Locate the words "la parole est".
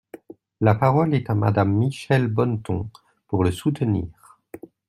0.61-1.29